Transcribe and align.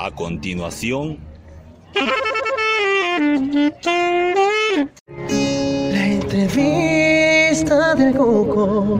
A 0.00 0.12
continuación... 0.12 1.18
La 5.90 6.06
entrevista 6.06 7.96
del 7.96 8.14
Coco. 8.14 8.96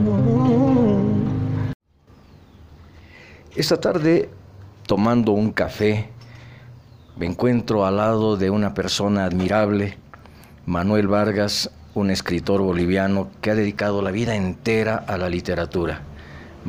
Esta 3.55 3.79
tarde, 3.79 4.29
tomando 4.85 5.31
un 5.31 5.53
café, 5.53 6.09
me 7.15 7.27
encuentro 7.27 7.85
al 7.85 7.95
lado 7.95 8.35
de 8.35 8.49
una 8.49 8.73
persona 8.73 9.23
admirable, 9.23 9.97
Manuel 10.65 11.07
Vargas, 11.07 11.71
un 11.93 12.09
escritor 12.09 12.59
boliviano 12.59 13.29
que 13.39 13.51
ha 13.51 13.55
dedicado 13.55 14.01
la 14.01 14.11
vida 14.11 14.35
entera 14.35 14.97
a 14.97 15.17
la 15.17 15.29
literatura. 15.29 16.08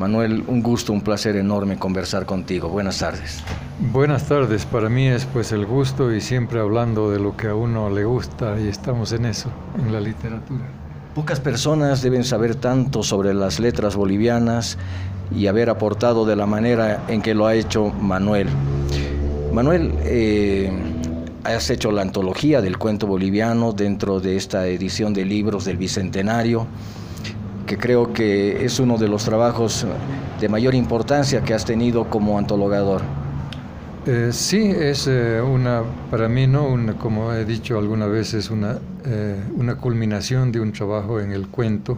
Manuel, 0.01 0.43
un 0.47 0.63
gusto, 0.63 0.93
un 0.93 1.01
placer 1.01 1.35
enorme 1.35 1.77
conversar 1.77 2.25
contigo. 2.25 2.69
Buenas 2.69 2.97
tardes. 2.97 3.43
Buenas 3.91 4.27
tardes, 4.27 4.65
para 4.65 4.89
mí 4.89 5.07
es 5.07 5.25
pues 5.25 5.51
el 5.51 5.63
gusto 5.63 6.11
y 6.11 6.21
siempre 6.21 6.59
hablando 6.59 7.11
de 7.11 7.19
lo 7.19 7.37
que 7.37 7.49
a 7.49 7.53
uno 7.53 7.87
le 7.91 8.03
gusta 8.03 8.59
y 8.59 8.67
estamos 8.67 9.11
en 9.11 9.25
eso, 9.25 9.51
en 9.77 9.93
la 9.93 9.99
literatura. 9.99 10.63
Pocas 11.13 11.39
personas 11.39 12.01
deben 12.01 12.23
saber 12.23 12.55
tanto 12.55 13.03
sobre 13.03 13.35
las 13.35 13.59
letras 13.59 13.95
bolivianas 13.95 14.79
y 15.35 15.45
haber 15.45 15.69
aportado 15.69 16.25
de 16.25 16.35
la 16.35 16.47
manera 16.47 17.03
en 17.07 17.21
que 17.21 17.35
lo 17.35 17.45
ha 17.45 17.53
hecho 17.53 17.89
Manuel. 17.89 18.47
Manuel, 19.53 19.93
eh, 20.01 20.71
has 21.43 21.69
hecho 21.69 21.91
la 21.91 22.01
antología 22.01 22.59
del 22.59 22.79
cuento 22.79 23.05
boliviano 23.05 23.71
dentro 23.71 24.19
de 24.19 24.35
esta 24.35 24.65
edición 24.65 25.13
de 25.13 25.25
libros 25.25 25.65
del 25.65 25.77
Bicentenario, 25.77 26.65
que 27.71 27.77
creo 27.77 28.11
que 28.11 28.65
es 28.65 28.81
uno 28.81 28.97
de 28.97 29.07
los 29.07 29.23
trabajos 29.23 29.85
de 30.41 30.49
mayor 30.49 30.75
importancia 30.75 31.41
que 31.41 31.53
has 31.53 31.63
tenido 31.63 32.03
como 32.09 32.37
antologador. 32.37 33.01
Eh, 34.05 34.31
sí, 34.33 34.73
es 34.77 35.07
eh, 35.07 35.39
una, 35.41 35.83
para 36.09 36.27
mí, 36.27 36.47
¿no? 36.47 36.75
como 36.99 37.31
he 37.31 37.45
dicho 37.45 37.79
alguna 37.79 38.07
vez, 38.07 38.33
es 38.33 38.49
una, 38.49 38.77
eh, 39.05 39.41
una 39.55 39.75
culminación 39.75 40.51
de 40.51 40.59
un 40.59 40.73
trabajo 40.73 41.21
en 41.21 41.31
el 41.31 41.47
cuento, 41.47 41.97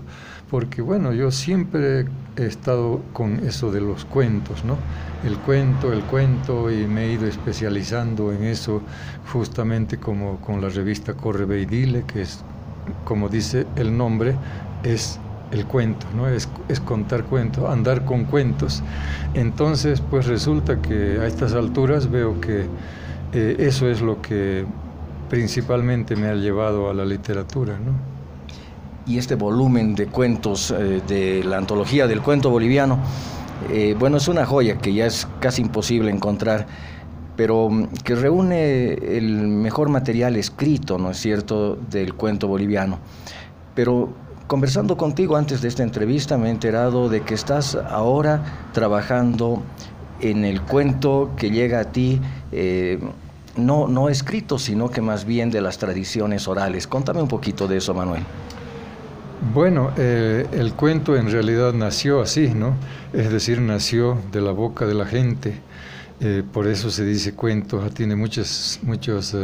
porque 0.51 0.83
bueno, 0.83 1.11
yo 1.11 1.31
siempre 1.31 2.05
he 2.37 2.45
estado 2.45 3.01
con 3.11 3.39
eso 3.39 3.71
de 3.71 3.81
los 3.81 4.05
cuentos, 4.05 4.63
¿no? 4.63 4.77
El 5.25 5.39
cuento, 5.39 5.91
el 5.91 6.03
cuento, 6.03 6.69
y 6.69 6.85
me 6.85 7.05
he 7.05 7.13
ido 7.13 7.25
especializando 7.25 8.31
en 8.31 8.43
eso 8.43 8.83
justamente 9.31 9.97
como 9.97 10.39
con 10.39 10.61
la 10.61 10.69
revista 10.69 11.15
Corre 11.15 11.45
Ve 11.45 11.65
Dile, 11.65 12.03
que 12.05 12.21
es, 12.21 12.43
como 13.05 13.27
dice 13.27 13.65
el 13.75 13.97
nombre, 13.97 14.35
es 14.83 15.19
el 15.53 15.65
cuento, 15.65 16.05
¿no? 16.15 16.27
Es, 16.27 16.49
es, 16.67 16.79
contar 16.79 17.23
cuentos, 17.23 17.69
andar 17.69 18.05
con 18.05 18.25
cuentos. 18.25 18.83
Entonces, 19.33 20.01
pues 20.01 20.25
resulta 20.25 20.81
que 20.81 21.19
a 21.21 21.27
estas 21.27 21.53
alturas 21.53 22.09
veo 22.09 22.41
que 22.41 22.65
eh, 23.33 23.55
eso 23.59 23.87
es 23.87 24.01
lo 24.01 24.21
que 24.21 24.65
principalmente 25.29 26.15
me 26.15 26.27
ha 26.27 26.35
llevado 26.35 26.89
a 26.89 26.93
la 26.93 27.05
literatura, 27.05 27.77
¿no? 27.79 27.93
Y 29.05 29.17
este 29.17 29.35
volumen 29.35 29.95
de 29.95 30.07
cuentos 30.07 30.71
eh, 30.71 31.01
de 31.07 31.43
la 31.43 31.57
antología 31.57 32.07
del 32.07 32.21
cuento 32.21 32.49
boliviano, 32.49 32.99
eh, 33.71 33.95
bueno, 33.97 34.17
es 34.17 34.27
una 34.27 34.45
joya 34.45 34.77
que 34.77 34.93
ya 34.93 35.05
es 35.05 35.27
casi 35.39 35.61
imposible 35.61 36.11
encontrar, 36.11 36.67
pero 37.35 37.69
mm, 37.69 37.87
que 38.03 38.15
reúne 38.15 38.93
el 38.93 39.47
mejor 39.47 39.89
material 39.89 40.35
escrito, 40.35 40.97
¿no 40.97 41.11
es 41.11 41.17
cierto?, 41.17 41.75
del 41.75 42.13
cuento 42.13 42.47
boliviano. 42.47 42.99
Pero 43.75 44.13
Conversando 44.47 44.97
contigo 44.97 45.37
antes 45.37 45.61
de 45.61 45.69
esta 45.69 45.83
entrevista 45.83 46.37
me 46.37 46.49
he 46.49 46.51
enterado 46.51 47.07
de 47.07 47.21
que 47.21 47.33
estás 47.33 47.75
ahora 47.75 48.43
trabajando 48.73 49.63
en 50.19 50.43
el 50.43 50.61
cuento 50.61 51.31
que 51.37 51.49
llega 51.49 51.79
a 51.79 51.85
ti, 51.85 52.19
eh, 52.51 52.99
no, 53.55 53.87
no 53.87 54.09
escrito, 54.09 54.59
sino 54.59 54.89
que 54.89 55.01
más 55.01 55.25
bien 55.25 55.49
de 55.49 55.61
las 55.61 55.77
tradiciones 55.77 56.47
orales. 56.47 56.87
Contame 56.87 57.21
un 57.21 57.27
poquito 57.27 57.67
de 57.67 57.77
eso, 57.77 57.93
Manuel. 57.93 58.23
Bueno, 59.53 59.91
eh, 59.97 60.45
el 60.51 60.73
cuento 60.73 61.15
en 61.15 61.31
realidad 61.31 61.73
nació 61.73 62.21
así, 62.21 62.49
¿no? 62.49 62.75
Es 63.13 63.31
decir, 63.31 63.61
nació 63.61 64.17
de 64.31 64.41
la 64.41 64.51
boca 64.51 64.85
de 64.85 64.93
la 64.93 65.05
gente. 65.05 65.55
Eh, 66.19 66.43
por 66.51 66.67
eso 66.67 66.89
se 66.89 67.05
dice 67.05 67.33
cuento, 67.33 67.79
tiene 67.93 68.15
muchos, 68.15 68.79
muchos 68.83 69.35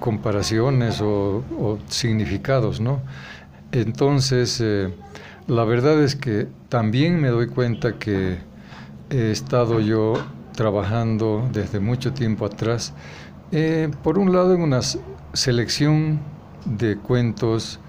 comparaciones 0.00 1.00
o, 1.00 1.78
significados, 1.88 2.80
¿no? 2.80 3.00
Entonces, 3.72 4.60
eh, 4.62 4.92
la 5.46 5.64
verdad 5.64 6.02
es 6.02 6.16
que 6.16 6.48
también 6.68 7.20
me 7.20 7.28
doy 7.28 7.48
cuenta 7.48 7.98
que 7.98 8.38
he 9.10 9.30
estado 9.30 9.80
yo 9.80 10.14
trabajando 10.54 11.48
desde 11.52 11.80
mucho 11.80 12.12
tiempo 12.12 12.44
atrás, 12.44 12.92
eh, 13.52 13.90
por 14.02 14.18
un 14.18 14.32
lado 14.32 14.54
en 14.54 14.60
una 14.60 14.80
selección 15.32 16.20
de 16.64 16.96
cuentos 16.96 17.80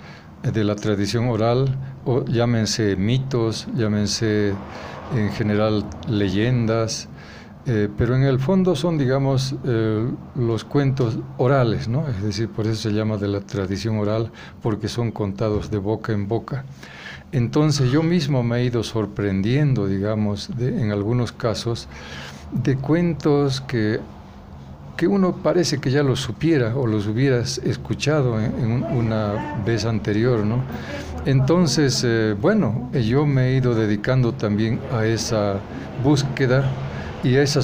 de 0.44 0.64
la 0.64 0.76
tradición 0.76 1.28
oral, 1.28 1.76
o 2.06 2.24
llámense 2.26 2.96
mitos, 2.96 3.68
llámense 3.76 4.54
en 5.16 5.31
general 5.31 5.86
leyendas, 6.08 7.10
eh, 7.66 7.90
pero 7.97 8.16
en 8.16 8.24
el 8.24 8.40
fondo 8.40 8.75
son, 8.75 8.97
digamos, 8.97 9.56
eh, 9.66 10.09
los 10.36 10.64
cuentos 10.64 11.20
orales, 11.38 11.88
¿no? 11.88 12.08
Es 12.08 12.24
decir, 12.24 12.50
por 12.50 12.66
eso 12.66 12.90
se 12.90 12.92
llama 12.92 13.18
de 13.18 13.28
la 13.28 13.42
tradición 13.42 13.97
oral, 13.97 14.31
porque 14.62 14.88
son 14.88 15.12
contados 15.12 15.69
de 15.69 15.78
boca 15.78 16.14
en 16.14 16.28
boca. 16.28 16.64
Entonces 17.31 17.92
yo 17.92 18.02
mismo 18.02 18.42
me 18.44 18.58
he 18.58 18.66
ido 18.66 18.81
sorprendiendo, 18.81 19.88
digamos, 19.88 20.50
en 20.58 20.92
algunos 20.92 21.31
casos, 21.31 21.88
de 22.52 22.75
cuentos 22.78 23.62
que, 23.62 24.00
que 24.98 25.08
uno 25.08 25.36
parece 25.36 25.80
que 25.80 25.92
ya 25.92 26.02
los 26.02 26.22
supiera 26.22 26.75
o 26.75 26.88
los 26.88 27.06
hubieras 27.06 27.59
escuchado 27.59 28.40
en, 28.40 28.84
una 28.84 29.62
vez 29.64 29.86
anterior, 29.86 30.46
¿no? 30.46 30.64
Entonces, 31.25 32.03
eh, 32.03 32.36
bueno, 32.40 32.90
yo 32.94 33.28
me 33.28 33.50
he 33.50 33.58
ido 33.58 33.75
dedicando 33.75 34.31
también 34.34 34.80
a 34.92 35.06
esa 35.06 35.58
búsqueda 36.03 36.64
y 37.24 37.35
esa 37.35 37.62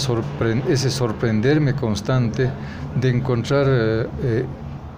ese 0.70 0.92
sorprenderme 0.92 1.76
constante 1.76 2.50
de 3.00 3.10
encontrar 3.10 3.66
eh, 3.68 4.08
eh, 4.24 4.46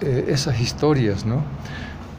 eh, 0.02 0.26
esas 0.30 0.60
historias, 0.60 1.26
¿no? 1.26 1.44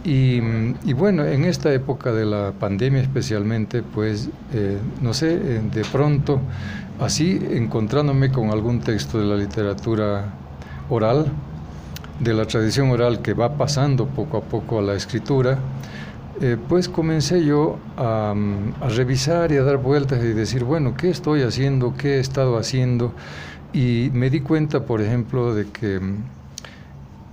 Y, 0.05 0.41
y, 0.85 0.93
bueno, 0.95 1.25
en 1.25 1.45
esta 1.45 1.73
época 1.73 2.13
de 2.13 2.25
la 2.25 2.53
pandemia 2.53 3.03
especialmente, 3.03 3.83
pues, 3.83 4.31
no 5.03 5.13
sé, 5.13 5.37
de 5.37 5.85
pronto, 5.93 6.41
así 7.01 7.39
encontrándome 7.51 8.31
con 8.31 8.51
algún 8.51 8.81
texto 8.81 9.19
de 9.19 9.27
la 9.27 9.37
literatura 9.37 10.33
oral, 10.89 11.27
de 12.21 12.33
la 12.33 12.47
tradición 12.47 12.91
oral 12.91 13.21
que 13.21 13.35
va 13.35 13.55
pasando 13.55 14.07
poco 14.07 14.39
a 14.39 14.41
poco 14.43 14.79
a 14.79 14.83
la 14.83 14.95
escritura, 14.95 15.59
eh, 16.41 16.57
pues 16.69 16.89
comencé 16.89 17.45
yo 17.45 17.79
a, 17.97 18.33
revisar 18.89 19.51
y 19.51 19.57
a 19.57 19.63
dar 19.63 19.79
vueltas 19.79 20.23
y 20.23 20.29
decir, 20.29 20.63
bueno, 20.63 20.95
¿qué 20.97 21.11
estoy 21.11 21.43
haciendo? 21.43 21.95
¿Qué 21.97 22.17
he 22.17 22.21
estado 22.21 22.59
haciendo? 22.59 23.13
Y 23.73 24.11
me 24.13 24.31
di 24.31 24.41
cuenta, 24.41 24.85
por 24.85 25.01
ejemplo, 25.01 25.55
de 25.55 25.67
que 25.67 25.99
mm, 25.99 26.17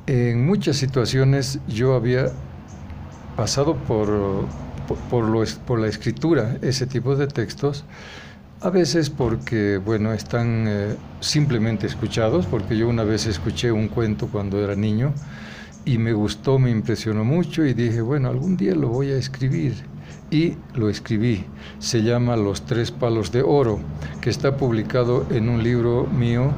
en 0.08 0.46
muchas 0.46 0.78
situaciones 0.78 1.60
yo 1.68 1.94
había 1.94 2.32
pasado 3.36 3.76
por, 3.76 4.10
por, 5.10 5.80
la 5.80 5.88
escritura 5.88 6.58
ese 6.62 6.88
tipo 6.88 7.16
de 7.16 7.28
textos, 7.28 7.86
a 8.62 8.70
veces 8.72 9.12
porque, 9.12 9.78
bueno, 9.78 10.14
están 10.14 10.66
eh, 10.68 10.96
simplemente 11.20 11.86
escuchados, 11.86 12.48
porque 12.48 12.76
yo 12.76 12.88
una 12.90 13.04
vez 13.04 13.28
escuché 13.28 13.72
un 13.72 13.88
cuento 13.88 14.28
cuando 14.28 14.64
era 14.64 14.76
niño, 14.76 15.14
y 15.86 16.00
me 16.00 16.14
gustó, 16.14 16.58
me 16.58 16.72
impresionó 16.72 17.24
mucho 17.24 17.64
y 17.64 17.74
dije, 17.74 18.02
bueno, 18.02 18.30
algún 18.30 18.58
día 18.58 18.74
lo 18.74 18.90
voy 18.90 19.12
a 19.12 19.18
escribir. 19.18 19.76
Y 20.32 20.56
lo 20.74 20.90
escribí. 20.90 21.46
Se 21.78 22.02
llama 22.02 22.36
Los 22.36 22.64
Tres 22.66 22.90
Palos 22.92 23.32
de 23.32 23.44
Oro, 23.44 23.80
que 24.22 24.32
está 24.32 24.58
publicado 24.58 25.26
en 25.30 25.48
un 25.48 25.64
libro 25.64 26.08
mío, 26.08 26.52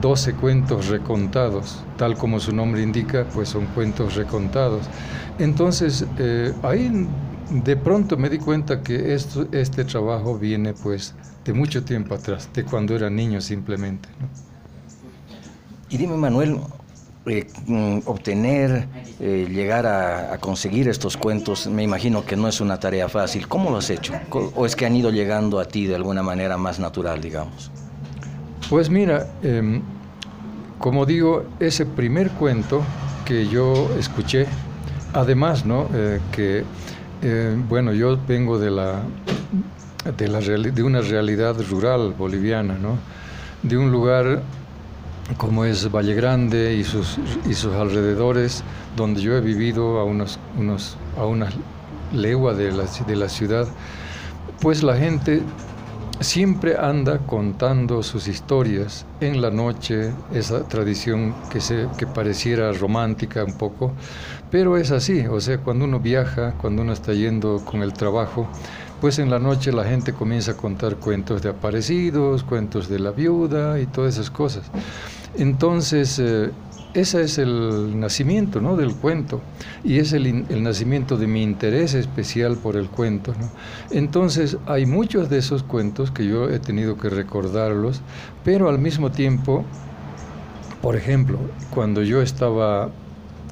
12 0.00 0.34
cuentos 0.34 0.88
recontados. 0.88 1.82
Tal 1.96 2.16
como 2.16 2.38
su 2.38 2.54
nombre 2.54 2.82
indica, 2.82 3.26
pues 3.34 3.48
son 3.48 3.66
cuentos 3.66 4.14
recontados. 4.14 4.82
Entonces, 5.38 6.06
eh, 6.18 6.52
ahí 6.62 7.08
de 7.50 7.76
pronto 7.76 8.16
me 8.16 8.30
di 8.30 8.38
cuenta 8.38 8.82
que 8.82 9.12
esto, 9.12 9.48
este 9.50 9.84
trabajo 9.84 10.38
viene 10.38 10.72
pues 10.72 11.14
de 11.44 11.52
mucho 11.52 11.82
tiempo 11.82 12.14
atrás, 12.14 12.48
de 12.54 12.64
cuando 12.64 12.94
era 12.94 13.10
niño 13.10 13.40
simplemente. 13.40 14.08
Y 15.90 15.96
dime, 15.98 16.16
Manuel, 16.16 16.58
eh, 17.26 17.46
mm, 17.66 17.98
obtener, 18.06 18.88
eh, 19.20 19.46
llegar 19.50 19.86
a, 19.86 20.38
conseguir 20.38 20.88
estos 20.88 21.16
cuentos, 21.16 21.66
me 21.66 21.82
imagino 21.82 22.24
que 22.24 22.36
no 22.36 22.48
es 22.48 22.60
una 22.60 22.80
tarea 22.80 23.08
fácil. 23.08 23.46
¿Cómo 23.48 23.70
lo 23.70 23.78
has 23.78 23.90
hecho? 23.90 24.12
¿O 24.30 24.66
es 24.66 24.74
que 24.74 24.86
han 24.86 24.96
ido 24.96 25.10
llegando 25.10 25.60
a 25.60 25.64
ti 25.64 25.86
de 25.86 25.94
alguna 25.94 26.22
manera 26.22 26.56
más 26.56 26.78
natural, 26.80 27.20
digamos? 27.20 27.70
Pues 28.68 28.90
mira, 28.90 29.28
em, 29.42 29.82
como 30.78 31.06
digo, 31.06 31.44
ese 31.60 31.86
primer 31.86 32.30
cuento 32.30 32.82
que 33.24 33.46
yo 33.46 33.90
escuché, 33.98 34.46
además, 35.12 35.64
¿no? 35.64 35.88
Eh, 35.94 36.20
que, 36.32 36.64
bueno, 37.68 37.92
yo 37.92 38.18
vengo 38.26 38.58
de 38.58 38.70
la, 38.70 39.02
de, 40.16 40.28
la, 40.28 40.40
de 40.40 40.82
una 40.82 41.00
realidad 41.00 41.56
rural 41.70 42.14
boliviana, 42.18 42.74
¿no? 42.74 42.98
de 43.62 43.76
un 43.76 43.92
lugar 43.92 44.42
como 45.36 45.64
es 45.64 45.90
Valle 45.90 46.14
Grande 46.14 46.74
y 46.74 46.84
sus, 46.84 47.18
y 47.48 47.54
sus 47.54 47.72
alrededores, 47.74 48.62
donde 48.96 49.20
yo 49.20 49.36
he 49.36 49.40
vivido 49.40 49.98
a, 49.98 50.04
unos, 50.04 50.38
unos, 50.58 50.96
a 51.16 51.24
una 51.24 51.48
legua 52.12 52.54
de 52.54 52.72
la, 52.72 52.84
de 52.84 53.16
la 53.16 53.28
ciudad, 53.28 53.66
pues 54.60 54.82
la 54.82 54.96
gente 54.96 55.42
siempre 56.20 56.76
anda 56.78 57.18
contando 57.18 58.02
sus 58.02 58.28
historias 58.28 59.06
en 59.20 59.40
la 59.40 59.50
noche, 59.50 60.12
esa 60.32 60.66
tradición 60.68 61.34
que, 61.50 61.60
se, 61.60 61.88
que 61.98 62.06
pareciera 62.06 62.72
romántica 62.72 63.44
un 63.44 63.54
poco, 63.54 63.92
pero 64.50 64.76
es 64.76 64.90
así, 64.90 65.26
o 65.26 65.40
sea, 65.40 65.58
cuando 65.58 65.84
uno 65.84 65.98
viaja, 65.98 66.52
cuando 66.60 66.82
uno 66.82 66.92
está 66.92 67.12
yendo 67.12 67.62
con 67.64 67.82
el 67.82 67.92
trabajo, 67.92 68.48
pues 69.02 69.18
en 69.18 69.30
la 69.30 69.40
noche 69.40 69.72
la 69.72 69.82
gente 69.82 70.12
comienza 70.12 70.52
a 70.52 70.56
contar 70.56 70.94
cuentos 70.94 71.42
de 71.42 71.48
aparecidos, 71.48 72.44
cuentos 72.44 72.88
de 72.88 73.00
la 73.00 73.10
viuda 73.10 73.80
y 73.80 73.86
todas 73.86 74.14
esas 74.14 74.30
cosas. 74.30 74.70
Entonces, 75.36 76.20
eh, 76.20 76.52
ese 76.94 77.22
es 77.22 77.38
el 77.38 77.98
nacimiento 77.98 78.60
¿no? 78.60 78.76
del 78.76 78.94
cuento 78.94 79.40
y 79.82 79.98
es 79.98 80.12
el, 80.12 80.62
nacimiento 80.62 81.16
de 81.16 81.26
mi 81.26 81.42
interés 81.42 81.94
especial 81.94 82.56
por 82.58 82.76
el 82.76 82.90
cuento. 82.90 83.34
Entonces 83.90 84.56
hay 84.66 84.86
muchos 84.86 85.28
de 85.28 85.38
esos 85.38 85.64
cuentos 85.64 86.12
que 86.12 86.24
yo 86.24 86.48
he 86.48 86.60
tenido 86.60 86.96
que 86.96 87.08
recordarlos, 87.10 88.02
pero 88.44 88.68
al 88.68 88.78
mismo 88.78 89.10
tiempo, 89.10 89.64
por 90.80 90.94
ejemplo, 90.94 91.40
cuando 91.70 92.04
yo 92.04 92.22
estaba, 92.22 92.90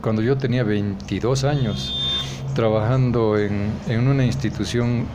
cuando 0.00 0.22
yo 0.22 0.38
tenía 0.38 0.62
22 0.62 1.42
años, 1.42 2.38
trabajando 2.54 3.36
en, 3.36 3.72
en 3.88 4.06
una 4.06 4.24
institución 4.24 5.06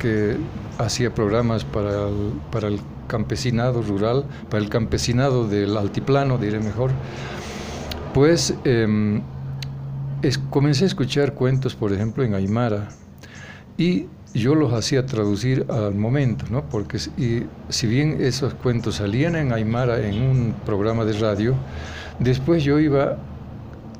que 0.00 0.36
hacía 0.78 1.14
programas 1.14 1.64
para 1.64 2.08
el, 2.08 2.32
para 2.50 2.68
el 2.68 2.80
campesinado 3.06 3.82
rural, 3.82 4.24
para 4.50 4.62
el 4.62 4.68
campesinado 4.68 5.46
del 5.46 5.76
altiplano, 5.76 6.38
diré 6.38 6.60
mejor, 6.60 6.90
pues 8.14 8.54
em, 8.64 9.22
comencé 10.50 10.84
a 10.84 10.86
escuchar 10.86 11.34
cuentos, 11.34 11.74
por 11.74 11.92
ejemplo, 11.92 12.24
en 12.24 12.34
Aymara, 12.34 12.88
y 13.78 14.06
yo 14.34 14.54
los 14.54 14.72
hacía 14.72 15.06
traducir 15.06 15.66
al 15.68 15.94
momento, 15.94 16.44
¿no? 16.50 16.64
Porque 16.68 16.98
y, 17.16 17.44
si 17.68 17.86
bien 17.86 18.18
esos 18.20 18.54
cuentos 18.54 18.96
salían 18.96 19.36
en 19.36 19.52
Aymara 19.52 20.06
en 20.06 20.22
un 20.22 20.54
programa 20.64 21.04
de 21.04 21.14
radio, 21.14 21.54
después 22.18 22.62
yo 22.64 22.78
iba 22.78 23.16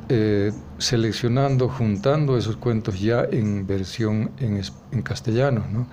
eh, 0.09 0.53
seleccionando, 0.79 1.69
juntando 1.69 2.37
esos 2.37 2.57
cuentos 2.57 3.01
ya 3.01 3.25
en 3.31 3.67
versión 3.67 4.31
en, 4.39 4.61
en 4.93 5.03
castellano, 5.03 5.65
¿no? 5.73 5.87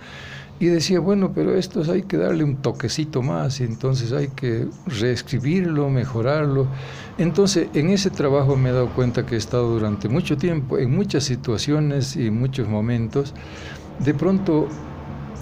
Y 0.59 0.67
decía, 0.67 0.99
bueno, 0.99 1.31
pero 1.33 1.55
estos 1.55 1.89
hay 1.89 2.03
que 2.03 2.15
darle 2.15 2.43
un 2.43 2.57
toquecito 2.57 3.21
más 3.21 3.59
y 3.59 3.63
entonces 3.63 4.13
hay 4.13 4.29
que 4.29 4.67
reescribirlo, 4.85 5.89
mejorarlo. 5.89 6.67
Entonces, 7.17 7.67
en 7.73 7.89
ese 7.89 8.09
trabajo 8.09 8.55
me 8.55 8.69
he 8.69 8.71
dado 8.71 8.89
cuenta 8.89 9.25
que 9.25 9.35
he 9.35 9.37
estado 9.37 9.69
durante 9.71 10.07
mucho 10.07 10.37
tiempo, 10.37 10.77
en 10.77 10.95
muchas 10.95 11.25
situaciones 11.25 12.15
y 12.15 12.31
muchos 12.31 12.67
momentos. 12.69 13.33
De 13.99 14.13
pronto 14.13 14.69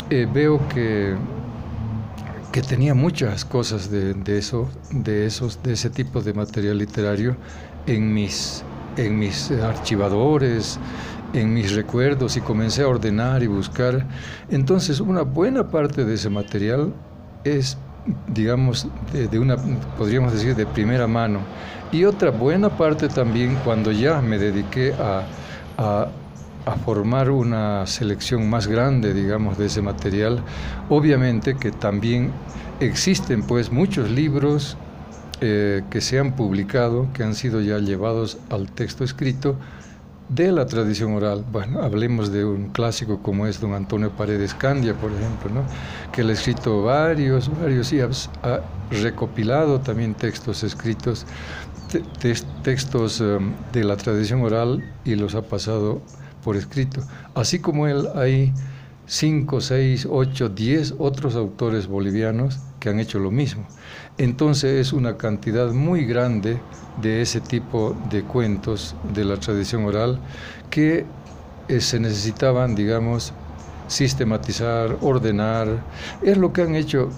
eh, 0.10 0.28
veo 0.34 0.68
que, 0.70 1.16
que 2.52 2.62
tenía 2.62 2.94
muchas 2.96 3.46
cosas 3.46 3.92
de, 3.92 4.14
de, 4.14 4.38
eso, 4.38 4.70
de, 4.92 5.26
esos, 5.26 5.62
de 5.62 5.74
ese 5.74 5.90
tipo 5.90 6.22
de 6.22 6.34
material 6.34 6.78
literario 6.78 7.36
en 7.86 8.14
mis, 8.14 8.64
en 8.98 9.20
mis 9.20 9.52
archivadores, 9.52 10.80
en 11.34 11.54
mis 11.54 11.74
recuerdos 11.74 12.38
y 12.38 12.42
comencé 12.42 12.84
a 12.84 12.88
ordenar 12.88 13.44
y 13.44 13.48
buscar. 13.48 14.06
Entonces, 14.50 15.00
una 15.00 15.22
buena 15.22 15.70
parte 15.70 16.06
de 16.06 16.16
ese 16.16 16.30
material 16.30 16.94
es, 17.44 17.78
digamos, 18.28 18.88
de, 19.14 19.40
una, 19.40 19.58
podríamos 19.98 20.34
decir, 20.34 20.56
de 20.56 20.66
primera 20.66 21.08
mano. 21.08 21.40
Y 21.92 22.06
otra 22.06 22.32
buena 22.32 22.70
parte 22.70 23.08
también 23.08 23.58
cuando 23.64 23.92
ya 23.92 24.22
me 24.22 24.38
dediqué 24.38 24.94
a, 24.94 25.24
a, 25.78 26.08
formar 26.86 27.30
una 27.30 27.86
selección 27.86 28.50
más 28.50 28.68
grande, 28.68 29.14
digamos, 29.14 29.58
de 29.58 29.66
ese 29.66 29.82
material, 29.82 30.42
obviamente 30.90 31.56
que 31.58 31.72
también 31.72 32.32
existen 32.80 33.44
pues 33.44 33.72
muchos 33.72 34.10
libros 34.10 34.78
eh, 35.42 35.82
que 35.90 36.02
se 36.02 36.20
han 36.20 36.36
publicado, 36.36 37.08
que 37.14 37.24
han 37.24 37.34
sido 37.34 37.62
ya 37.62 37.80
llevados 37.80 38.38
al 38.50 38.72
texto 38.72 39.04
escrito, 39.04 39.58
de 40.30 40.52
la 40.52 40.66
tradición 40.66 41.14
oral. 41.14 41.44
Bueno, 41.52 41.82
hablemos 41.82 42.32
de 42.32 42.46
un 42.46 42.70
clásico 42.70 43.22
como 43.22 43.48
es 43.48 43.60
don 43.60 43.74
Antonio 43.74 44.12
Paredes 44.12 44.54
Candia, 44.54 44.94
por 44.94 45.12
ejemplo, 45.12 45.50
¿no? 45.50 45.64
que 46.14 46.22
él 46.22 46.30
ha 46.30 46.34
escrito 46.34 46.84
varios, 46.84 47.50
varios 47.60 47.92
y 47.92 48.00
ha, 48.00 48.10
recopilado 48.92 49.80
también 49.82 50.14
textos 50.14 50.64
escritos, 50.64 51.26
textos 52.64 53.20
um, 53.20 53.52
de 53.74 53.84
la 53.84 53.98
tradición 53.98 54.44
oral 54.44 54.84
y 55.04 55.16
los 55.16 55.36
ha 55.36 55.42
pasado 55.42 56.02
por 56.44 56.56
escrito. 56.56 57.02
Así 57.36 57.60
como 57.60 57.88
él 57.88 58.08
hay 58.16 58.54
cinco, 59.06 59.60
seis, 59.60 60.08
ocho, 60.10 60.48
diez 60.50 60.94
otros 60.98 61.36
autores 61.36 61.88
bolivianos 61.88 62.60
que 62.82 62.90
han 62.90 63.00
hecho 63.00 63.20
lo 63.20 63.32
mismo. 63.32 63.64
Entonces 64.18 64.88
es 64.88 64.92
una 64.92 65.16
cantidad 65.16 65.72
muy 65.72 66.04
grande 66.04 66.58
de 67.02 67.22
ese 67.22 67.40
tipo 67.40 67.96
de 68.10 68.24
cuentos 68.24 68.96
de 69.14 69.24
la 69.24 69.38
tradición 69.38 69.86
oral 69.86 70.20
que 70.70 71.06
eh, 71.70 71.80
se 71.80 72.00
necesitaban, 72.00 72.76
digamos, 72.76 73.34
sistematizar, 73.88 74.98
ordenar. 75.02 75.68
Es 76.24 76.38
lo 76.38 76.52
que 76.52 76.64
han 76.64 76.76
hecho 76.76 77.10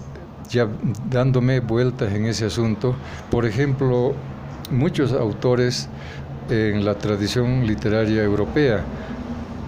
ya 0.50 0.68
dándome 1.10 1.60
vueltas 1.60 2.12
en 2.12 2.26
ese 2.26 2.44
asunto. 2.44 2.94
Por 3.30 3.46
ejemplo, 3.46 4.14
muchos 4.70 5.12
autores 5.12 5.88
en 6.50 6.84
la 6.84 6.98
tradición 6.98 7.66
literaria 7.66 8.22
europea, 8.22 8.84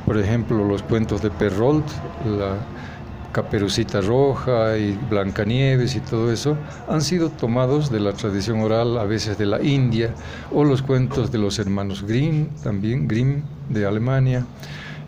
por 0.05 0.19
ejemplo, 0.19 0.63
los 0.63 0.83
cuentos 0.83 1.23
de 1.23 1.31
Perrault, 1.31 1.87
la 2.25 2.57
Caperucita 3.33 4.01
Roja 4.01 4.77
y 4.79 4.99
Blancanieves 5.11 5.97
y 5.97 6.01
todo 6.01 6.33
eso, 6.33 6.57
han 6.89 7.03
sido 7.03 7.31
tomados 7.31 7.91
de 7.91 8.01
la 8.01 8.13
tradición 8.13 8.61
oral, 8.61 8.99
a 8.99 9.05
veces 9.05 9.39
de 9.39 9.47
la 9.47 9.63
India, 9.63 10.15
o 10.53 10.65
los 10.65 10.83
cuentos 10.83 11.31
de 11.31 11.39
los 11.39 11.59
hermanos 11.59 12.03
Grimm, 12.03 12.49
también 12.63 13.07
Grimm 13.07 13.43
de 13.69 13.87
Alemania, 13.87 14.45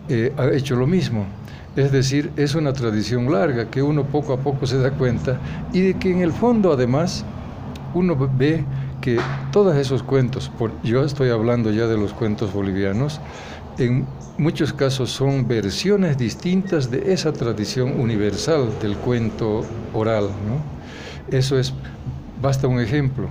eh, 0.08 0.32
ha 0.36 0.46
hecho 0.50 0.76
lo 0.76 0.86
mismo. 0.86 1.26
Es 1.76 1.92
decir, 1.92 2.32
es 2.36 2.54
una 2.54 2.72
tradición 2.72 3.30
larga 3.30 3.70
que 3.70 3.82
uno 3.82 4.04
poco 4.04 4.32
a 4.32 4.38
poco 4.38 4.66
se 4.66 4.78
da 4.78 4.90
cuenta 4.90 5.38
y 5.72 5.80
de 5.80 5.94
que 5.94 6.10
en 6.10 6.22
el 6.22 6.32
fondo 6.32 6.72
además 6.72 7.24
uno 7.94 8.16
ve 8.16 8.64
que 9.00 9.18
todos 9.52 9.76
esos 9.76 10.02
cuentos, 10.02 10.50
por, 10.58 10.72
yo 10.82 11.04
estoy 11.04 11.30
hablando 11.30 11.70
ya 11.70 11.86
de 11.86 11.96
los 11.96 12.12
cuentos 12.12 12.52
bolivianos, 12.52 13.20
en 13.78 14.06
muchos 14.38 14.72
casos 14.72 15.10
son 15.10 15.46
versiones 15.46 16.18
distintas 16.18 16.90
de 16.90 17.12
esa 17.12 17.32
tradición 17.32 18.00
universal 18.00 18.70
del 18.82 18.96
cuento 18.96 19.64
oral. 19.94 20.24
¿no? 20.24 21.36
Eso 21.36 21.58
es, 21.58 21.72
basta 22.42 22.66
un 22.66 22.80
ejemplo, 22.80 23.28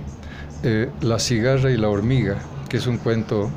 eh, 0.62 0.90
La 1.02 1.18
cigarra 1.18 1.70
y 1.70 1.76
la 1.76 1.88
hormiga, 1.88 2.36
que 2.68 2.78
es 2.78 2.86
un 2.86 2.98
cuento 2.98 3.50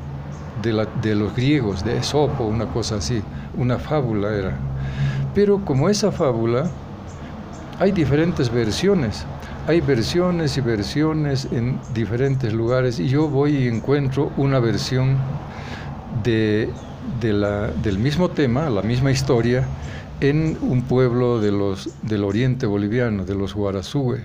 de, 0.62 0.86
de 1.02 1.14
los 1.14 1.34
griegos, 1.34 1.84
de 1.84 1.96
Esopo, 1.96 2.44
una 2.44 2.66
cosa 2.66 2.96
así, 2.96 3.22
una 3.56 3.78
fábula 3.78 4.34
era. 4.34 4.56
Pero 5.34 5.64
como 5.64 5.88
esa 5.88 6.12
fábula, 6.12 6.70
hay 7.78 7.92
diferentes 7.92 8.50
versiones. 8.50 9.24
Hay 9.66 9.80
versiones 9.80 10.56
y 10.56 10.60
versiones 10.60 11.48
en 11.52 11.78
diferentes 11.94 12.52
lugares 12.52 12.98
y 12.98 13.08
yo 13.08 13.28
voy 13.28 13.56
y 13.56 13.68
encuentro 13.68 14.32
una 14.36 14.58
versión 14.58 15.16
de 16.22 16.68
del 17.20 17.98
mismo 17.98 18.30
tema, 18.30 18.70
la 18.70 18.82
misma 18.82 19.10
historia, 19.10 19.66
en 20.20 20.56
un 20.62 20.82
pueblo 20.82 21.40
de 21.40 21.50
los, 21.50 21.90
del 22.02 22.24
oriente 22.24 22.66
boliviano, 22.66 23.24
de 23.24 23.34
los 23.34 23.54
Guarazúe, 23.54 24.18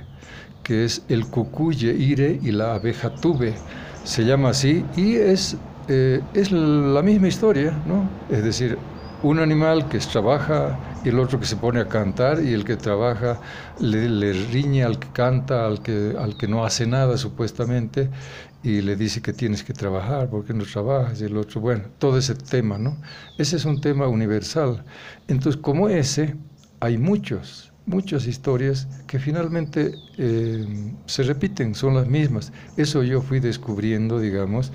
que 0.64 0.86
es 0.86 1.04
el 1.10 1.26
cucuye 1.26 1.94
ire 1.94 2.40
y 2.42 2.52
la 2.52 2.76
abeja 2.76 3.16
tuve, 3.16 3.56
se 4.04 4.26
llama 4.26 4.50
así, 4.50 4.86
y 4.96 5.16
es, 5.16 5.58
eh, 5.88 6.22
es 6.34 6.52
la 6.52 7.02
misma 7.02 7.28
historia, 7.28 7.72
¿no? 7.88 8.08
Es 8.30 8.44
decir, 8.44 8.78
un 9.24 9.40
animal 9.40 9.90
que 9.90 9.98
trabaja 9.98 10.78
y 11.04 11.10
el 11.10 11.18
otro 11.20 11.40
que 11.40 11.48
se 11.48 11.56
pone 11.56 11.80
a 11.80 11.88
cantar 11.88 12.44
y 12.44 12.54
el 12.54 12.64
que 12.64 12.76
trabaja 12.76 13.40
le, 13.80 14.08
le 14.08 14.34
riñe 14.34 14.84
al 14.84 15.00
que 15.00 15.08
canta, 15.12 15.66
al 15.66 15.82
que, 15.82 16.14
al 16.20 16.38
que 16.38 16.48
no 16.48 16.64
hace 16.64 16.86
nada 16.86 17.18
supuestamente 17.18 18.10
y 18.68 18.82
le 18.82 18.96
dice 18.96 19.22
que 19.22 19.34
tienes 19.34 19.64
que 19.64 19.74
trabajar, 19.74 20.30
porque 20.30 20.54
no 20.54 20.66
trabajas? 20.66 21.22
Y 21.22 21.24
el 21.26 21.38
otro, 21.38 21.62
bueno, 21.62 21.84
todo 22.00 22.18
ese 22.18 22.36
tema, 22.36 22.78
¿no? 22.78 22.98
Ese 23.38 23.56
es 23.56 23.66
un 23.66 23.80
tema 23.80 24.08
universal. 24.08 24.84
Entonces, 25.28 25.62
como 25.62 25.88
ese, 25.88 26.36
hay 26.82 26.98
muchos, 26.98 27.72
muchas 27.86 28.28
historias 28.28 28.88
que 29.08 29.20
finalmente 29.20 29.96
eh, 30.18 30.94
se 31.06 31.24
repiten, 31.24 31.74
son 31.74 31.96
las 31.96 32.08
mismas. 32.08 32.52
Eso 32.76 33.04
yo 33.04 33.22
fui 33.22 33.40
descubriendo, 33.40 34.20
digamos, 34.20 34.74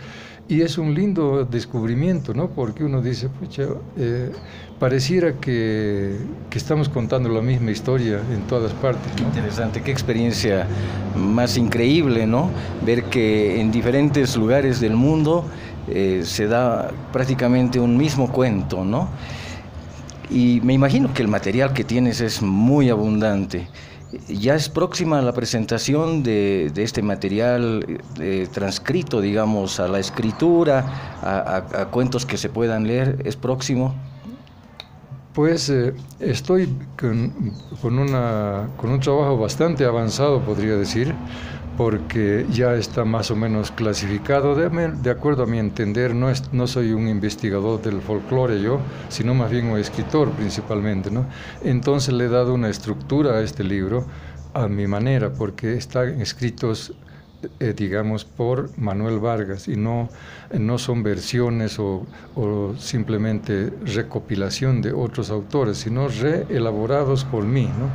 y 0.49 0.61
es 0.61 0.77
un 0.77 0.95
lindo 0.95 1.45
descubrimiento, 1.45 2.35
¿no? 2.35 2.51
Porque 2.51 2.85
uno 2.85 3.01
dice, 3.01 3.29
pucha, 3.29 3.65
eh, 3.97 4.31
pareciera 4.79 5.35
que, 5.35 6.17
que, 6.51 6.59
estamos 6.59 6.89
contando 6.89 7.29
la 7.29 7.41
misma 7.41 7.71
historia 7.71 8.21
en 8.33 8.43
todas 8.43 8.73
partes. 8.75 9.13
Qué 9.17 9.23
interesante, 9.23 9.83
qué 9.83 9.93
experiencia 9.93 10.67
más 11.17 11.57
increíble, 11.57 12.27
¿no? 12.27 12.51
Ver 12.85 13.05
que 13.05 13.61
en 13.61 13.71
diferentes 13.71 14.37
lugares 14.37 14.81
del 14.81 14.95
mundo 14.95 15.45
eh, 15.89 16.23
se 16.25 16.47
da 16.47 16.93
prácticamente 17.13 17.81
un 17.81 17.97
mismo 17.97 18.31
cuento, 18.31 18.85
¿no? 18.85 19.09
Y 20.31 20.61
me 20.63 20.73
imagino 20.73 21.13
que 21.13 21.23
el 21.23 21.29
material 21.29 21.73
que 21.73 21.85
tienes 21.85 22.21
es 22.21 22.41
muy 22.41 22.89
abundante. 22.89 23.67
Ya 24.29 24.55
es 24.55 24.69
próxima 24.69 25.23
la 25.23 25.33
presentación 25.33 26.23
de, 26.23 26.71
este 26.77 27.03
material 27.03 28.01
eh, 28.21 28.47
transcrito, 28.53 29.21
digamos, 29.21 29.81
a 29.81 29.89
la 29.89 29.99
escritura, 29.99 30.85
a, 31.23 31.87
cuentos 31.91 32.27
que 32.27 32.37
se 32.37 32.49
puedan 32.49 32.87
leer. 32.87 33.19
¿Es 33.25 33.37
próximo? 33.37 33.95
Pues 35.33 35.71
eh, 35.71 35.95
estoy 36.21 36.69
con, 36.99 37.99
una, 37.99 38.69
con 38.77 38.91
un 38.91 39.01
trabajo 39.01 39.39
bastante 39.39 39.87
avanzado, 39.87 40.41
podría 40.41 40.77
decir 40.77 41.15
porque 41.77 42.47
ya 42.51 42.75
está 42.75 43.05
más 43.05 43.31
o 43.31 43.37
menos 43.37 43.71
clasificado. 43.71 44.55
De, 44.55 44.69
de 44.69 45.11
acuerdo 45.11 45.45
a 45.45 45.47
mi 45.47 45.59
entender, 45.59 46.15
no, 46.15 46.31
es, 46.31 46.53
no 46.53 46.67
soy 46.67 46.93
un 46.93 47.09
investigador 47.09 47.81
del 47.83 48.01
folclore 48.01 48.61
yo, 48.61 48.81
sino 49.09 49.35
más 49.35 49.51
bien 49.51 49.67
un 49.67 49.79
escritor 49.79 50.31
principalmente. 50.33 51.11
¿no? 51.11 51.27
Entonces 51.63 52.15
le 52.15 52.27
he 52.27 52.29
dado 52.29 52.55
una 52.55 52.69
estructura 52.69 53.35
a 53.35 53.43
este 53.43 53.65
libro 53.65 54.07
a 54.55 54.69
mi 54.69 54.87
manera, 54.87 55.33
porque 55.33 55.75
están 55.75 56.21
escritos 56.21 56.93
eh, 57.61 57.75
digamos, 57.77 58.25
por 58.25 58.77
Manuel 58.79 59.19
Vargas 59.19 59.69
y 59.69 59.77
no, 59.77 60.09
no 60.59 60.79
son 60.79 61.03
versiones 61.03 61.79
o, 61.79 62.07
simplemente 62.79 63.71
recopilación 63.85 64.81
de 64.83 64.93
otros 64.93 65.31
autores, 65.31 65.79
sino 65.79 66.09
reelaborados 66.09 67.25
por 67.25 67.45
mí. 67.45 67.65
¿no? 67.65 67.91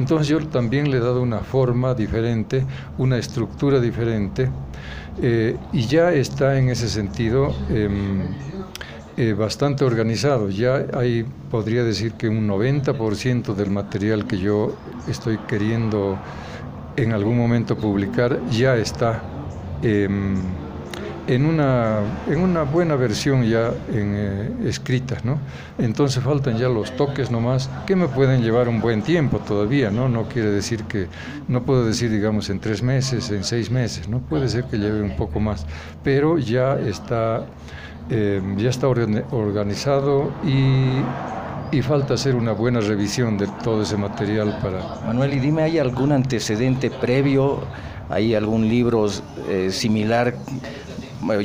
Entonces 0.00 0.28
yo 0.28 0.38
también 0.48 0.90
le 0.90 0.98
he 0.98 1.00
dado 1.00 1.22
una 1.22 1.40
forma 1.40 1.94
diferente, 1.94 2.64
una 2.98 3.18
estructura 3.18 3.80
diferente 3.80 4.48
eh, 5.20 5.56
y 5.72 5.86
ya 5.86 6.12
está 6.12 6.58
en 6.58 6.70
ese 6.70 6.88
sentido 6.88 7.54
em, 7.68 8.22
eh, 9.16 9.34
bastante 9.34 9.84
organizado. 9.84 10.48
Ya 10.48 10.86
hay, 10.94 11.24
podría 11.50 11.84
decir 11.84 12.12
que 12.12 12.28
un 12.28 12.48
90% 12.48 13.54
del 13.54 13.70
material 13.70 14.26
que 14.26 14.38
yo 14.38 14.74
estoy 15.06 15.36
queriendo 15.48 16.18
en 16.96 17.12
algún 17.12 17.36
momento 17.36 17.76
publicar, 17.76 18.38
ya 18.50 18.76
está 18.76 19.22
em, 19.82 20.36
en, 21.26 21.46
una, 21.46 22.00
en 22.28 22.40
una 22.40 22.62
buena 22.64 22.96
versión 22.96 23.44
ya 23.44 23.72
eh, 23.90 24.50
escrita, 24.64 25.16
¿no? 25.24 25.38
Entonces 25.78 26.22
faltan 26.22 26.58
ya 26.58 26.68
los 26.68 26.96
toques 26.96 27.30
nomás, 27.30 27.70
que 27.86 27.96
me 27.96 28.08
pueden 28.08 28.42
llevar 28.42 28.68
un 28.68 28.80
buen 28.80 29.02
tiempo 29.02 29.38
todavía, 29.38 29.90
¿no? 29.90 30.08
No 30.08 30.24
quiere 30.24 30.50
decir 30.50 30.84
que, 30.84 31.06
no 31.48 31.62
puedo 31.62 31.84
decir, 31.84 32.10
digamos, 32.10 32.50
en 32.50 32.60
tres 32.60 32.82
meses, 32.82 33.30
en 33.30 33.44
seis 33.44 33.70
meses, 33.70 34.08
¿no? 34.08 34.18
Puede 34.18 34.48
ser 34.48 34.64
que 34.64 34.78
lleve 34.78 35.02
un 35.02 35.16
poco 35.16 35.40
más, 35.40 35.66
pero 36.02 36.38
ya 36.38 36.78
está, 36.78 37.46
em, 38.10 38.56
ya 38.58 38.70
está 38.70 38.88
organizado 38.88 40.32
y 40.44 41.02
y 41.72 41.80
falta 41.80 42.14
hacer 42.14 42.36
una 42.36 42.52
buena 42.52 42.80
revisión 42.80 43.38
de 43.38 43.46
todo 43.64 43.82
ese 43.82 43.96
material 43.96 44.58
para... 44.62 45.00
Manuel, 45.06 45.32
y 45.32 45.40
dime, 45.40 45.62
¿hay 45.62 45.78
algún 45.78 46.12
antecedente 46.12 46.90
previo? 46.90 47.60
¿Hay 48.10 48.34
algún 48.34 48.68
libro 48.68 49.06
eh, 49.48 49.70
similar? 49.70 50.34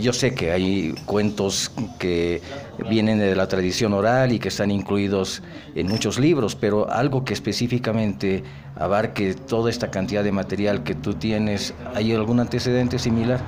yo 0.01 0.11
sé 0.11 0.33
que 0.33 0.51
hay 0.51 0.95
cuentos 1.05 1.71
que 1.99 2.41
vienen 2.89 3.19
de 3.19 3.35
la 3.35 3.47
tradición 3.47 3.93
oral 3.93 4.33
y 4.33 4.39
que 4.39 4.49
están 4.49 4.71
incluidos 4.71 5.43
en 5.75 5.87
muchos 5.87 6.19
libros, 6.19 6.55
pero 6.55 6.91
algo 6.91 7.23
que 7.23 7.33
específicamente 7.33 8.43
abarque 8.75 9.33
toda 9.33 9.69
esta 9.69 9.91
cantidad 9.91 10.23
de 10.23 10.31
material 10.31 10.83
que 10.83 10.95
tú 10.95 11.13
tienes, 11.13 11.73
¿hay 11.93 12.11
algún 12.11 12.39
antecedente 12.39 12.99
similar? 12.99 13.39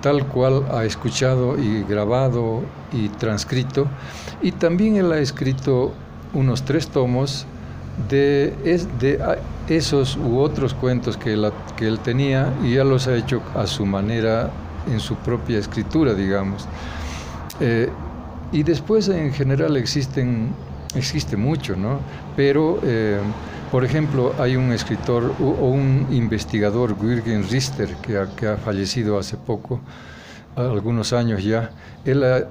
tal 0.00 0.26
cual 0.26 0.64
ha 0.72 0.84
escuchado 0.84 1.58
y 1.58 1.82
grabado 1.84 2.62
y 2.92 3.08
transcrito, 3.08 3.86
y 4.42 4.52
también 4.52 4.96
él 4.96 5.12
ha 5.12 5.18
escrito 5.18 5.92
unos 6.34 6.62
tres 6.64 6.88
tomos 6.88 7.46
de, 8.08 8.54
esos 9.68 10.16
u 10.16 10.38
otros 10.38 10.74
cuentos 10.74 11.16
que, 11.16 11.50
que 11.76 11.86
él 11.86 11.98
tenía 12.00 12.52
y 12.62 12.74
ya 12.74 12.84
los 12.84 13.06
ha 13.06 13.16
hecho 13.16 13.42
a 13.54 13.66
su 13.66 13.86
manera 13.86 14.50
en 14.90 15.00
su 15.00 15.14
propia 15.16 15.58
escritura, 15.58 16.14
digamos. 16.14 16.66
Eh, 17.60 17.88
y 18.50 18.62
después 18.62 19.08
en 19.08 19.32
general 19.32 19.76
existen, 19.76 20.50
existe 20.94 21.36
mucho, 21.36 21.76
¿no? 21.76 22.00
Pero, 22.36 22.80
eh, 22.82 23.18
por 23.70 23.84
ejemplo, 23.84 24.34
hay 24.38 24.56
un 24.56 24.72
escritor 24.72 25.34
o 25.40 25.68
un 25.68 26.06
investigador, 26.10 26.96
Jürgen 26.98 27.48
Richter, 27.48 27.88
que 28.02 28.18
ha, 28.18 28.26
que 28.36 28.48
ha 28.48 28.56
fallecido 28.56 29.18
hace 29.18 29.36
poco, 29.36 29.80
algunos 30.56 31.12
años 31.14 31.42
ya. 31.42 31.70
Él 32.04 32.24
ha 32.24 32.46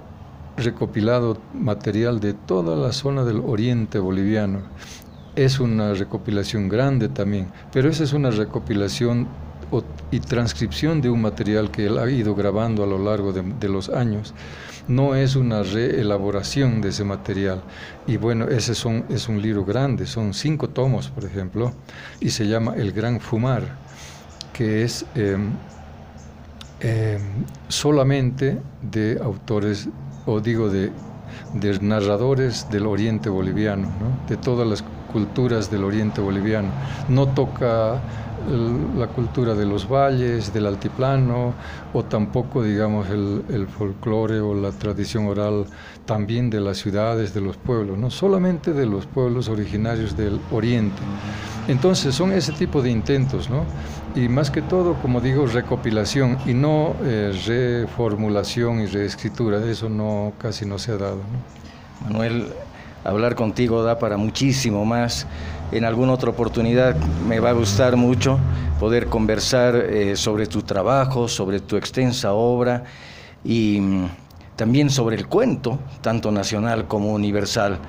recopilado 0.57 1.37
material 1.53 2.19
de 2.19 2.33
toda 2.33 2.75
la 2.75 2.91
zona 2.91 3.23
del 3.23 3.41
oriente 3.45 3.99
boliviano. 3.99 4.61
Es 5.35 5.59
una 5.59 5.93
recopilación 5.93 6.67
grande 6.67 7.07
también, 7.07 7.47
pero 7.71 7.89
esa 7.89 8.03
es 8.03 8.13
una 8.13 8.31
recopilación 8.31 9.27
y 10.11 10.19
transcripción 10.19 11.01
de 11.01 11.09
un 11.09 11.21
material 11.21 11.71
que 11.71 11.85
él 11.85 11.97
ha 11.97 12.09
ido 12.09 12.35
grabando 12.35 12.83
a 12.83 12.87
lo 12.87 12.97
largo 12.97 13.31
de, 13.31 13.69
los 13.69 13.89
años. 13.89 14.33
No 14.87 15.15
es 15.15 15.35
una 15.35 15.63
reelaboración 15.63 16.81
de 16.81 16.89
ese 16.89 17.05
material. 17.05 17.61
Y 18.07 18.17
bueno, 18.17 18.47
ese 18.49 18.75
son, 18.75 19.05
es 19.09 19.29
un 19.29 19.41
libro 19.41 19.63
grande, 19.63 20.05
son 20.05 20.33
cinco 20.33 20.69
tomos, 20.69 21.09
por 21.09 21.23
ejemplo, 21.23 21.73
y 22.19 22.29
se 22.29 22.47
llama 22.47 22.73
El 22.75 22.91
Gran 22.91 23.21
Fumar, 23.21 23.63
que 24.51 24.83
es 24.83 25.05
em, 25.15 25.51
em, 26.81 27.21
solamente 27.69 28.59
de 28.81 29.19
autores 29.23 29.87
o 30.25 30.39
digo 30.39 30.69
de, 30.69 30.91
narradores 31.81 32.69
del 32.69 32.85
oriente 32.85 33.29
boliviano, 33.29 33.87
de 34.27 34.37
todas 34.37 34.67
las 34.67 34.83
culturas 35.11 35.69
del 35.69 35.83
oriente 35.83 36.21
boliviano. 36.21 36.69
No 37.09 37.27
toca 37.27 37.99
la 38.97 39.07
cultura 39.07 39.53
de 39.53 39.65
los 39.65 39.87
valles, 39.87 40.51
del 40.53 40.65
altiplano, 40.65 41.53
o 41.93 42.03
tampoco, 42.03 42.63
digamos, 42.63 43.09
el, 43.09 43.43
el 43.49 43.67
folclore 43.67 44.39
o 44.39 44.55
la 44.55 44.71
tradición 44.71 45.27
oral 45.27 45.65
también 46.05 46.49
de 46.49 46.59
las 46.59 46.77
ciudades, 46.77 47.33
de 47.33 47.41
los 47.41 47.57
pueblos, 47.57 47.97
no 47.97 48.09
solamente 48.09 48.73
de 48.73 48.85
los 48.85 49.05
pueblos 49.05 49.47
originarios 49.47 50.17
del 50.17 50.39
oriente. 50.51 51.01
Entonces 51.67 52.15
son 52.15 52.31
ese 52.31 52.51
tipo 52.53 52.81
de 52.81 52.89
intentos, 52.89 53.49
¿no? 53.49 53.63
Y 54.15 54.27
más 54.27 54.49
que 54.51 54.61
todo, 54.61 54.95
como 54.95 55.21
digo, 55.21 55.45
recopilación 55.45 56.37
y 56.45 56.53
no 56.53 56.95
eh, 57.03 57.31
reformulación 57.45 58.81
y 58.81 58.87
reescritura, 58.87 59.63
eso 59.65 59.87
no 59.87 60.33
casi 60.37 60.65
no 60.65 60.79
se 60.79 60.91
ha 60.91 60.97
dado. 60.97 61.19
Manuel, 62.03 62.47
hablar 63.03 63.35
contigo 63.35 63.83
da 63.83 63.99
para 63.99 64.17
muchísimo 64.17 64.85
más. 64.85 65.27
En 65.71 65.85
alguna 65.85 66.13
otra 66.13 66.29
oportunidad 66.29 66.95
me 67.27 67.39
va 67.39 67.49
a 67.49 67.53
gustar 67.53 67.95
mucho 67.95 68.39
poder 68.79 69.07
conversar 69.07 69.75
eh, 69.75 70.15
sobre 70.15 70.47
tu 70.47 70.61
trabajo, 70.63 71.27
sobre 71.27 71.59
tu 71.59 71.77
extensa 71.77 72.33
obra 72.33 72.83
y 73.43 73.79
mm, 73.79 74.05
también 74.61 74.91
sobre 74.91 75.15
el 75.15 75.25
cuento, 75.25 75.79
tanto 76.01 76.31
nacional 76.31 76.87
como 76.87 77.13
universal. 77.13 77.79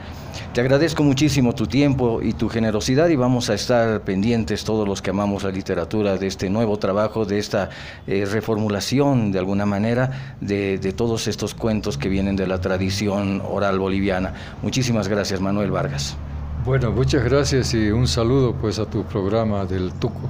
Te 0.54 0.62
agradezco 0.62 1.02
muchísimo 1.02 1.54
tu 1.54 1.66
tiempo 1.66 2.22
y 2.22 2.32
tu 2.32 2.48
generosidad 2.48 3.10
y 3.10 3.16
vamos 3.16 3.50
a 3.50 3.54
estar 3.54 4.00
pendientes 4.00 4.64
todos 4.64 4.88
los 4.88 5.02
que 5.02 5.10
amamos 5.10 5.42
la 5.42 5.50
literatura 5.50 6.16
de 6.16 6.26
este 6.26 6.48
nuevo 6.48 6.78
trabajo, 6.78 7.26
de 7.26 7.38
esta 7.38 7.68
eh, 8.06 8.24
reformulación 8.24 9.32
de 9.32 9.38
alguna 9.38 9.66
manera 9.66 10.36
de, 10.40 10.78
de, 10.78 10.92
todos 10.94 11.28
estos 11.28 11.54
cuentos 11.54 11.98
que 11.98 12.08
vienen 12.08 12.36
de 12.36 12.46
la 12.46 12.58
tradición 12.58 13.42
oral 13.46 13.78
boliviana. 13.78 14.32
Muchísimas 14.62 15.08
gracias 15.08 15.42
Manuel 15.42 15.72
Vargas. 15.72 16.16
Bueno, 16.64 16.90
muchas 16.90 17.22
gracias 17.22 17.74
y 17.74 17.90
un 17.90 18.08
saludo 18.08 18.54
pues 18.54 18.78
a 18.78 18.86
tu 18.86 19.04
programa 19.04 19.66
del 19.66 19.92
Tuco. 19.92 20.26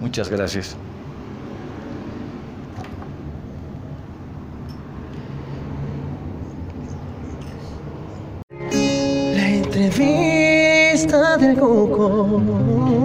Muchas 0.00 0.28
gracias. 0.28 0.76
La 11.06 11.34
entrevista 11.34 11.36
del 11.36 11.58
Cuco. 11.58 13.03